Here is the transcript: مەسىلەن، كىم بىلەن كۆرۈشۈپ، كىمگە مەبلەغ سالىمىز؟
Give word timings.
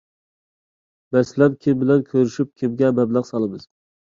مەسىلەن، 1.17 1.59
كىم 1.65 1.83
بىلەن 1.83 2.03
كۆرۈشۈپ، 2.09 2.51
كىمگە 2.63 2.93
مەبلەغ 3.01 3.31
سالىمىز؟ 3.33 3.71